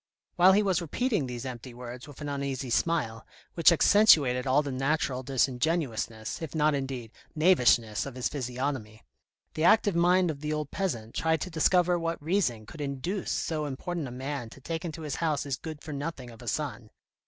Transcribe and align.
While 0.35 0.53
he 0.53 0.63
was 0.63 0.81
repeating 0.81 1.27
these 1.27 1.45
empty 1.45 1.75
words 1.75 2.07
with 2.07 2.21
an 2.21 2.27
uneasy 2.27 2.71
smile, 2.71 3.23
which 3.53 3.71
accentuated 3.71 4.47
all 4.47 4.63
the 4.63 4.71
natural 4.71 5.21
disingenuousness, 5.21 6.41
if 6.41 6.55
not, 6.55 6.73
indeed, 6.73 7.11
knavishness 7.35 8.07
of 8.07 8.15
his 8.15 8.27
physiognomy, 8.27 9.03
the 9.53 9.63
active 9.63 9.95
mind 9.95 10.31
of 10.31 10.39
the 10.41 10.53
old 10.53 10.71
peasant 10.71 11.13
tried 11.13 11.39
to 11.41 11.51
discover 11.51 11.99
what 11.99 12.19
reason 12.19 12.65
could 12.65 12.81
induce 12.81 13.29
so 13.29 13.57
so 13.61 13.65
important 13.65 14.07
a 14.07 14.11
man 14.11 14.49
to 14.49 14.59
take 14.59 14.83
into 14.83 15.03
his 15.03 15.17
house 15.17 15.43
his 15.43 15.55
good 15.55 15.83
for 15.83 15.93
nothing 15.93 16.31
of 16.31 16.41
a 16.41 16.47
son. 16.47 16.89